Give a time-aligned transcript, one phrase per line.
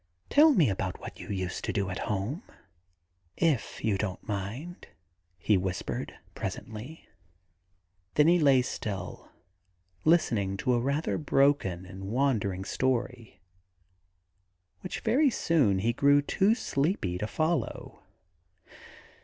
[0.31, 2.41] *Tell me about what you used to do at home,
[3.37, 4.87] if you don't mind,'
[5.37, 7.07] he whispered presently.
[8.15, 9.29] Then he lay still,
[10.03, 13.41] listening to a rather broken and wandering story,
[14.79, 18.01] which very soon he grew too sleepy to follow.